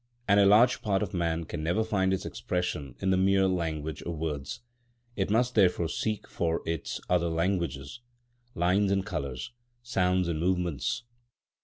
[0.27, 4.01] And a large part of man can never find its expression in the mere language
[4.01, 4.61] of words.
[5.15, 9.51] It must therefore seek for its other languages,—lines and colours,
[9.83, 11.03] sounds and movements.